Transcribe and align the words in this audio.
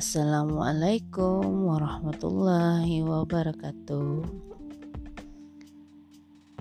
Assalamualaikum 0.00 1.68
warahmatullahi 1.68 3.04
wabarakatuh. 3.04 4.24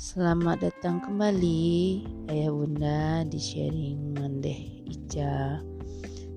Selamat 0.00 0.64
datang 0.64 1.04
kembali 1.04 2.00
Ayah 2.32 2.48
Bunda 2.48 3.28
di 3.28 3.36
sharing 3.36 4.16
Mandeh 4.16 4.88
Ica. 4.88 5.60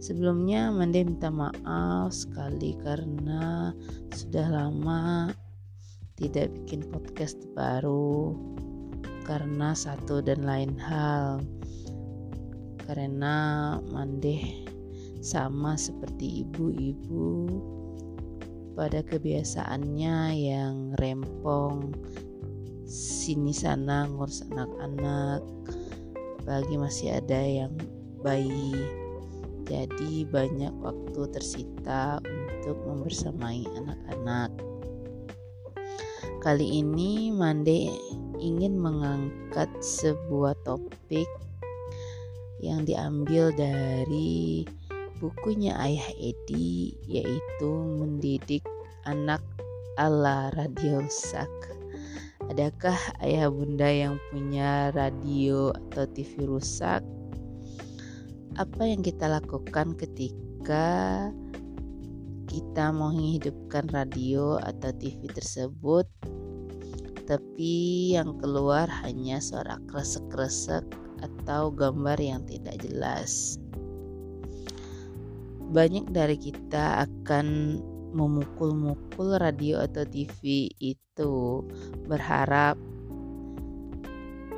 Sebelumnya 0.04 0.76
Mandeh 0.76 1.08
minta 1.08 1.32
maaf 1.32 2.12
sekali 2.12 2.76
karena 2.84 3.72
sudah 4.12 4.52
lama 4.52 5.32
tidak 6.20 6.52
bikin 6.52 6.84
podcast 6.84 7.40
baru 7.56 8.36
karena 9.24 9.72
satu 9.72 10.20
dan 10.20 10.44
lain 10.44 10.76
hal. 10.76 11.40
Karena 12.84 13.80
Mandeh 13.88 14.69
sama 15.20 15.76
seperti 15.76 16.48
ibu-ibu 16.48 17.48
pada 18.80 19.04
kebiasaannya 19.04 20.18
yang 20.40 20.96
rempong 20.96 21.92
sini 22.90 23.54
sana 23.54 24.10
ngurus 24.10 24.48
anak-anak 24.50 25.44
bagi 26.48 26.76
masih 26.82 27.22
ada 27.22 27.38
yang 27.38 27.74
bayi. 28.26 28.74
Jadi 29.70 30.26
banyak 30.26 30.74
waktu 30.82 31.22
tersita 31.30 32.18
untuk 32.26 32.82
membersamai 32.90 33.70
anak-anak. 33.78 34.50
Kali 36.42 36.82
ini 36.82 37.30
Mande 37.30 37.94
ingin 38.42 38.80
mengangkat 38.80 39.70
sebuah 39.84 40.58
topik 40.66 41.30
yang 42.64 42.88
diambil 42.88 43.54
dari 43.54 44.66
bukunya 45.20 45.76
Ayah 45.76 46.10
Edi 46.16 46.96
yaitu 47.04 47.70
mendidik 47.70 48.64
anak 49.04 49.44
ala 50.00 50.48
radio 50.56 51.04
sak. 51.12 51.52
Adakah 52.48 52.96
ayah 53.22 53.52
bunda 53.52 53.86
yang 53.86 54.16
punya 54.32 54.96
radio 54.96 55.76
atau 55.76 56.08
TV 56.10 56.48
rusak? 56.48 57.04
Apa 58.56 58.82
yang 58.88 59.04
kita 59.04 59.28
lakukan 59.28 59.94
ketika 60.00 61.30
kita 62.50 62.90
mau 62.90 63.14
menghidupkan 63.14 63.92
radio 63.92 64.58
atau 64.58 64.90
TV 64.96 65.30
tersebut 65.30 66.10
tapi 67.30 68.10
yang 68.18 68.42
keluar 68.42 68.90
hanya 69.06 69.38
suara 69.38 69.78
kresek-kresek 69.86 70.82
atau 71.22 71.70
gambar 71.70 72.18
yang 72.18 72.42
tidak 72.50 72.82
jelas 72.82 73.62
banyak 75.70 76.10
dari 76.10 76.38
kita 76.38 77.06
akan 77.06 77.78
memukul-mukul 78.10 79.38
radio 79.38 79.86
atau 79.86 80.02
TV 80.02 80.70
itu 80.82 81.62
berharap 82.10 82.74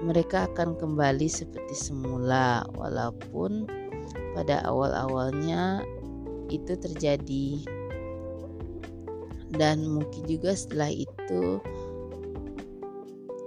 mereka 0.01 0.47
akan 0.49 0.79
kembali 0.79 1.27
seperti 1.27 1.75
semula 1.75 2.63
walaupun 2.73 3.67
pada 4.33 4.63
awal-awalnya 4.63 5.83
itu 6.47 6.73
terjadi 6.79 7.59
dan 9.59 9.83
mungkin 9.83 10.23
juga 10.25 10.55
setelah 10.55 10.89
itu 10.89 11.59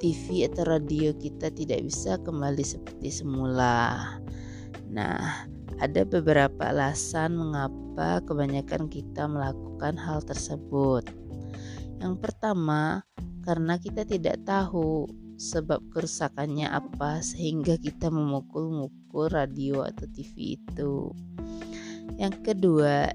TV 0.05 0.45
atau 0.45 0.69
radio 0.69 1.17
kita 1.17 1.49
tidak 1.49 1.81
bisa 1.81 2.21
kembali 2.21 2.61
seperti 2.61 3.09
semula. 3.09 4.05
Nah, 4.93 5.49
ada 5.83 6.07
beberapa 6.07 6.71
alasan 6.71 7.35
mengapa 7.35 8.23
kebanyakan 8.27 8.87
kita 8.87 9.27
melakukan 9.27 9.99
hal 9.99 10.23
tersebut. 10.23 11.07
Yang 11.99 12.15
pertama, 12.21 13.03
karena 13.43 13.81
kita 13.81 14.07
tidak 14.07 14.41
tahu 14.47 15.09
sebab 15.35 15.83
kerusakannya 15.91 16.71
apa 16.71 17.19
sehingga 17.21 17.75
kita 17.77 18.09
memukul-mukul 18.09 19.31
radio 19.31 19.83
atau 19.83 20.07
TV 20.15 20.59
itu. 20.61 21.11
Yang 22.21 22.35
kedua, 22.47 23.11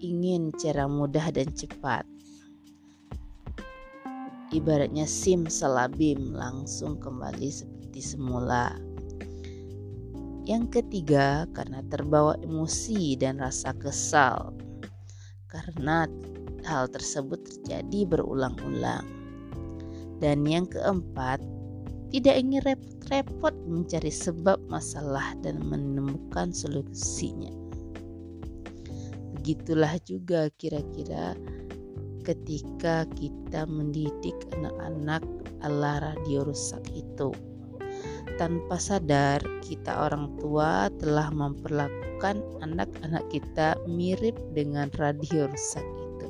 ingin 0.00 0.54
cara 0.56 0.88
mudah 0.88 1.28
dan 1.34 1.50
cepat. 1.52 2.06
Ibaratnya 4.48 5.04
SIM 5.04 5.44
selabim 5.44 6.32
langsung 6.32 6.96
kembali 6.96 7.52
seperti 7.52 8.00
semula. 8.00 8.87
Yang 10.48 10.80
ketiga, 10.80 11.44
karena 11.52 11.84
terbawa 11.92 12.32
emosi 12.40 13.20
dan 13.20 13.36
rasa 13.36 13.76
kesal, 13.76 14.56
karena 15.44 16.08
hal 16.64 16.88
tersebut 16.88 17.36
terjadi 17.44 18.08
berulang-ulang. 18.08 19.04
Dan 20.24 20.48
yang 20.48 20.64
keempat, 20.64 21.44
tidak 22.08 22.40
ingin 22.40 22.64
repot-repot 22.64 23.52
mencari 23.68 24.08
sebab 24.08 24.56
masalah 24.72 25.36
dan 25.44 25.60
menemukan 25.60 26.48
solusinya. 26.48 27.52
Begitulah 29.36 30.00
juga 30.08 30.48
kira-kira 30.56 31.36
ketika 32.24 33.04
kita 33.20 33.68
mendidik 33.68 34.36
anak-anak 34.56 35.20
ala 35.60 36.00
radio 36.00 36.48
rusak 36.48 36.88
itu 36.96 37.36
tanpa 38.36 38.76
sadar 38.76 39.40
kita 39.64 39.94
orang 40.10 40.36
tua 40.36 40.92
telah 41.00 41.32
memperlakukan 41.32 42.44
anak-anak 42.60 43.24
kita 43.32 43.80
mirip 43.88 44.36
dengan 44.52 44.92
radio 45.00 45.48
rusak 45.48 45.82
itu. 45.82 46.28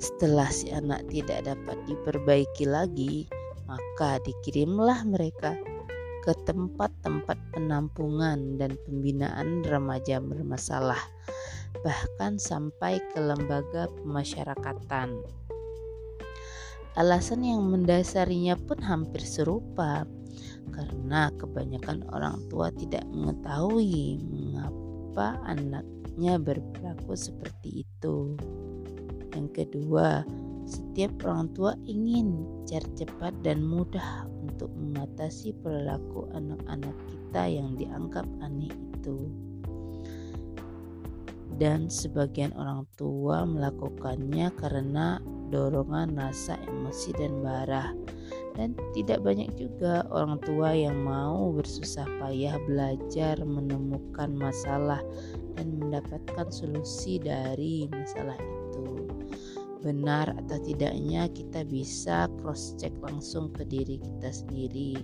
Setelah 0.00 0.48
si 0.50 0.72
anak 0.72 1.06
tidak 1.12 1.46
dapat 1.46 1.76
diperbaiki 1.86 2.64
lagi, 2.66 3.28
maka 3.70 4.18
dikirimlah 4.26 5.06
mereka 5.06 5.54
ke 6.20 6.32
tempat-tempat 6.44 7.38
penampungan 7.54 8.60
dan 8.60 8.76
pembinaan 8.84 9.64
remaja 9.64 10.20
bermasalah, 10.20 11.00
bahkan 11.80 12.36
sampai 12.36 13.00
ke 13.12 13.18
lembaga 13.20 13.88
pemasyarakatan. 14.00 15.39
Alasan 17.00 17.40
yang 17.40 17.64
mendasarinya 17.64 18.60
pun 18.60 18.76
hampir 18.84 19.24
serupa, 19.24 20.04
karena 20.68 21.32
kebanyakan 21.40 22.04
orang 22.12 22.44
tua 22.52 22.68
tidak 22.76 23.08
mengetahui 23.08 24.20
mengapa 24.28 25.40
anaknya 25.48 26.36
berperilaku 26.36 27.16
seperti 27.16 27.88
itu. 27.88 28.36
Yang 29.32 29.48
kedua, 29.64 30.28
setiap 30.68 31.24
orang 31.24 31.48
tua 31.56 31.72
ingin 31.88 32.44
cara 32.68 32.84
cepat 32.92 33.32
dan 33.40 33.64
mudah 33.64 34.28
untuk 34.44 34.68
mengatasi 34.76 35.56
perilaku 35.64 36.28
anak-anak 36.36 36.96
kita 37.08 37.42
yang 37.48 37.80
dianggap 37.80 38.28
aneh 38.44 38.68
itu. 38.68 39.24
Dan 41.56 41.88
sebagian 41.88 42.52
orang 42.60 42.84
tua 43.00 43.48
melakukannya 43.48 44.52
karena 44.60 45.16
dorongan 45.50 46.14
rasa 46.14 46.56
emosi 46.66 47.10
dan 47.18 47.42
marah 47.42 47.90
dan 48.58 48.74
tidak 48.92 49.22
banyak 49.22 49.50
juga 49.54 50.04
orang 50.10 50.38
tua 50.42 50.74
yang 50.74 51.00
mau 51.00 51.54
bersusah 51.54 52.06
payah 52.18 52.58
belajar 52.66 53.38
menemukan 53.42 54.30
masalah 54.34 55.00
dan 55.54 55.78
mendapatkan 55.78 56.48
solusi 56.50 57.22
dari 57.22 57.86
masalah 57.88 58.36
itu. 58.36 59.06
Benar 59.80 60.36
atau 60.44 60.58
tidaknya 60.60 61.30
kita 61.32 61.64
bisa 61.64 62.28
cross 62.42 62.76
check 62.76 62.92
langsung 63.00 63.48
ke 63.54 63.64
diri 63.64 63.96
kita 63.96 64.28
sendiri. 64.28 65.00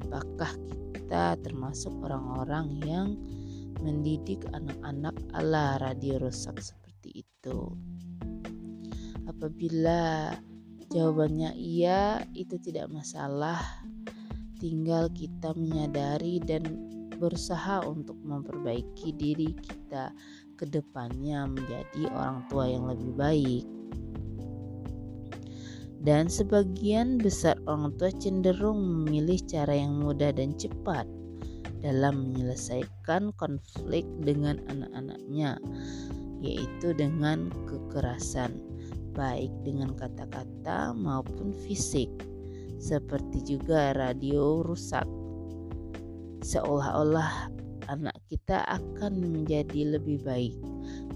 Apakah 0.00 0.56
kita 0.96 1.36
termasuk 1.44 1.92
orang-orang 2.00 2.66
yang 2.88 3.08
mendidik 3.84 4.48
anak-anak 4.56 5.12
ala 5.36 5.76
radio 5.76 6.16
rusak 6.22 6.56
seperti 6.56 7.26
itu? 7.26 7.91
Apabila 9.42 10.30
Jawabannya 10.92 11.56
iya, 11.56 12.20
itu 12.36 12.60
tidak 12.60 12.92
masalah. 12.92 13.64
Tinggal 14.60 15.08
kita 15.16 15.56
menyadari 15.56 16.36
dan 16.36 16.68
berusaha 17.16 17.80
untuk 17.88 18.20
memperbaiki 18.20 19.16
diri 19.16 19.56
kita 19.56 20.12
ke 20.60 20.68
depannya 20.68 21.48
menjadi 21.48 22.12
orang 22.12 22.44
tua 22.52 22.68
yang 22.68 22.84
lebih 22.92 23.12
baik. 23.16 23.64
Dan 26.04 26.28
sebagian 26.28 27.16
besar 27.16 27.56
orang 27.64 27.96
tua 27.96 28.12
cenderung 28.12 28.84
memilih 28.84 29.40
cara 29.48 29.72
yang 29.72 29.96
mudah 29.96 30.28
dan 30.36 30.52
cepat 30.60 31.08
dalam 31.80 32.28
menyelesaikan 32.28 33.32
konflik 33.40 34.04
dengan 34.20 34.60
anak-anaknya, 34.68 35.56
yaitu 36.44 36.92
dengan 36.92 37.48
kekerasan 37.64 38.71
baik 39.12 39.52
dengan 39.64 39.92
kata-kata 39.96 40.96
maupun 40.96 41.52
fisik, 41.52 42.08
seperti 42.80 43.56
juga 43.56 43.92
radio 43.94 44.64
rusak. 44.64 45.06
Seolah-olah 46.42 47.52
anak 47.86 48.16
kita 48.26 48.66
akan 48.66 49.12
menjadi 49.20 49.96
lebih 49.98 50.24
baik. 50.26 50.56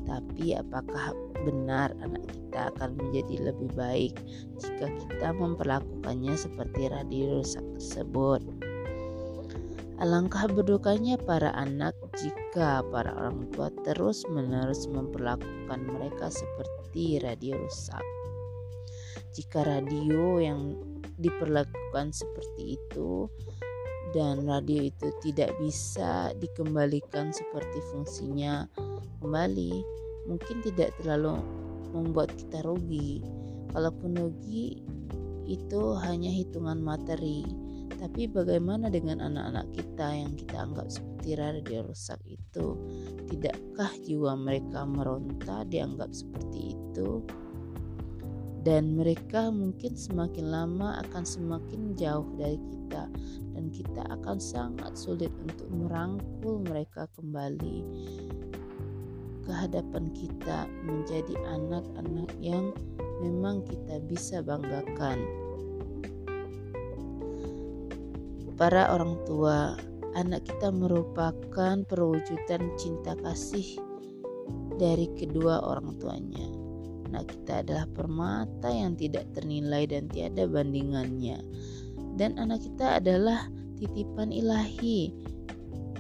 Tapi 0.07 0.55
apakah 0.55 1.11
benar 1.43 1.91
anak 1.99 2.23
kita 2.31 2.71
akan 2.77 2.95
menjadi 2.95 3.51
lebih 3.51 3.71
baik 3.75 4.15
jika 4.63 4.87
kita 4.87 5.35
memperlakukannya 5.35 6.35
seperti 6.39 6.87
radio 6.87 7.43
rusak 7.43 7.65
tersebut? 7.75 8.66
Alangkah 9.97 10.45
berdukanya 10.45 11.17
para 11.17 11.57
anak 11.57 11.97
jika 12.21 12.85
para 12.93 13.17
orang 13.17 13.49
tua 13.49 13.73
terus-menerus 13.81 14.85
memperlakukan 14.93 15.81
mereka 15.89 16.29
seperti 16.29 17.17
radio 17.25 17.57
rusak. 17.57 18.05
Jika 19.33 19.65
radio 19.65 20.37
yang 20.37 20.77
diperlakukan 21.17 22.13
seperti 22.13 22.77
itu 22.77 23.25
dan 24.13 24.45
radio 24.45 24.85
itu 24.85 25.09
tidak 25.25 25.57
bisa 25.57 26.29
dikembalikan 26.45 27.33
seperti 27.33 27.81
fungsinya 27.89 28.69
kembali, 29.25 29.81
mungkin 30.29 30.61
tidak 30.61 30.93
terlalu 31.01 31.41
membuat 31.97 32.37
kita 32.37 32.61
rugi. 32.69 33.25
Kalaupun 33.73 34.13
rugi, 34.13 34.77
itu 35.49 35.83
hanya 36.05 36.29
hitungan 36.29 36.85
materi 36.85 37.66
tapi 37.97 38.29
bagaimana 38.29 38.93
dengan 38.93 39.25
anak-anak 39.25 39.73
kita 39.73 40.07
yang 40.13 40.33
kita 40.37 40.57
anggap 40.69 40.89
seperti 40.93 41.37
radio 41.37 41.81
rusak 41.85 42.21
itu? 42.29 42.77
Tidakkah 43.29 43.93
jiwa 44.05 44.37
mereka 44.37 44.85
meronta 44.85 45.65
dianggap 45.65 46.13
seperti 46.13 46.77
itu? 46.77 47.25
Dan 48.67 48.99
mereka 48.99 49.49
mungkin 49.49 49.95
semakin 49.95 50.47
lama 50.51 50.99
akan 51.07 51.25
semakin 51.25 51.95
jauh 51.95 52.27
dari 52.35 52.59
kita 52.59 53.07
dan 53.55 53.71
kita 53.71 54.03
akan 54.11 54.43
sangat 54.43 54.93
sulit 54.99 55.31
untuk 55.41 55.71
merangkul 55.71 56.61
mereka 56.67 57.07
kembali 57.15 57.79
ke 59.47 59.53
hadapan 59.55 60.11
kita 60.11 60.67
menjadi 60.83 61.35
anak-anak 61.47 62.31
yang 62.43 62.75
memang 63.23 63.63
kita 63.63 64.03
bisa 64.11 64.43
banggakan 64.43 65.46
para 68.57 68.89
orang 68.89 69.21
tua, 69.29 69.77
anak 70.17 70.49
kita 70.49 70.73
merupakan 70.73 71.77
perwujudan 71.85 72.73
cinta 72.81 73.13
kasih 73.21 73.77
dari 74.81 75.13
kedua 75.13 75.61
orang 75.61 75.93
tuanya. 76.01 76.49
Anak 77.13 77.37
kita 77.37 77.61
adalah 77.63 77.87
permata 77.93 78.73
yang 78.73 78.97
tidak 78.97 79.29
ternilai 79.37 79.85
dan 79.85 80.09
tiada 80.09 80.49
bandingannya. 80.49 81.39
Dan 82.17 82.41
anak 82.41 82.65
kita 82.65 82.99
adalah 82.99 83.45
titipan 83.77 84.33
ilahi 84.33 85.13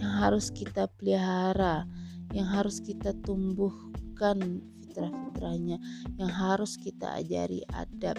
yang 0.00 0.12
harus 0.16 0.48
kita 0.48 0.88
pelihara, 0.96 1.84
yang 2.32 2.48
harus 2.48 2.80
kita 2.80 3.12
tumbuhkan 3.20 4.64
fitrah-fitrahnya, 4.80 5.76
yang 6.16 6.32
harus 6.32 6.80
kita 6.80 7.20
ajari 7.20 7.60
adab, 7.76 8.16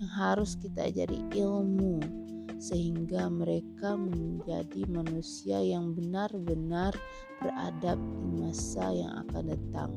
yang 0.00 0.08
harus 0.08 0.56
kita 0.56 0.88
ajari 0.88 1.20
ilmu 1.36 2.23
sehingga 2.64 3.28
mereka 3.28 3.92
menjadi 3.92 4.88
manusia 4.88 5.60
yang 5.60 5.92
benar-benar 5.92 6.96
beradab 7.44 8.00
di 8.00 8.28
masa 8.40 8.88
yang 8.88 9.12
akan 9.28 9.52
datang. 9.52 9.92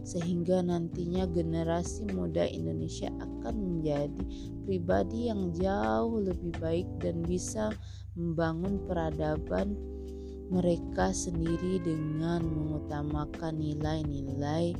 Sehingga 0.00 0.64
nantinya 0.64 1.28
generasi 1.28 2.08
muda 2.16 2.48
Indonesia 2.48 3.12
akan 3.20 3.54
menjadi 3.60 4.22
pribadi 4.64 5.28
yang 5.28 5.52
jauh 5.52 6.24
lebih 6.24 6.56
baik 6.56 6.88
dan 7.04 7.20
bisa 7.20 7.68
membangun 8.16 8.80
peradaban 8.88 9.76
mereka 10.48 11.12
sendiri 11.12 11.82
dengan 11.84 12.48
mengutamakan 12.48 13.60
nilai-nilai 13.60 14.72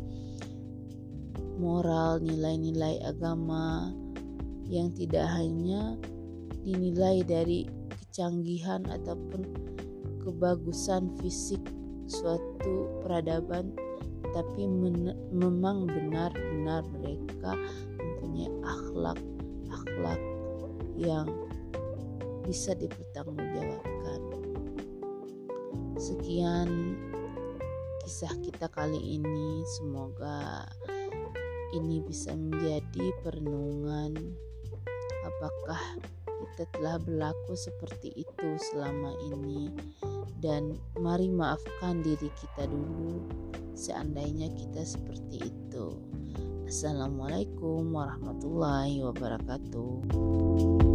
moral, 1.59 2.23
nilai-nilai 2.23 3.03
agama 3.03 3.91
yang 4.71 4.95
tidak 4.95 5.27
hanya 5.37 5.99
dinilai 6.67 7.23
dari 7.23 7.71
kecanggihan 7.95 8.83
ataupun 8.91 9.47
kebagusan 10.27 11.15
fisik 11.23 11.63
suatu 12.11 12.91
peradaban 13.07 13.71
tapi 14.35 14.67
memang 15.31 15.87
benar-benar 15.87 16.83
mereka 16.99 17.55
mempunyai 17.95 18.51
akhlak 18.67 19.21
akhlak 19.71 20.21
yang 20.99 21.31
bisa 22.47 22.73
dipertanggungjawabkan. 22.79 24.21
Sekian 25.99 26.95
kisah 28.07 28.33
kita 28.45 28.71
kali 28.71 29.19
ini. 29.19 29.67
Semoga 29.81 30.69
ini 31.75 32.01
bisa 32.07 32.33
menjadi 32.37 33.07
perenungan. 33.27 34.15
Apakah 35.27 35.83
kita 36.43 36.65
telah 36.77 36.97
berlaku 37.01 37.55
seperti 37.57 38.13
itu 38.17 38.49
selama 38.73 39.13
ini 39.33 39.73
dan 40.45 40.77
mari 41.01 41.33
maafkan 41.33 42.05
diri 42.05 42.29
kita 42.37 42.69
dulu 42.69 43.25
seandainya 43.77 44.53
kita 44.57 44.83
seperti 44.85 45.49
itu. 45.49 45.87
Assalamualaikum 46.67 47.95
warahmatullahi 47.95 48.99
wabarakatuh. 49.07 50.86